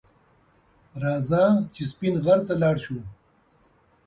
راځه 1.03 1.43
چې 1.73 1.81
سپین 1.91 2.15
غر 2.23 2.39
ته 2.47 2.53
لاړ 2.61 2.75
شو 2.85 2.97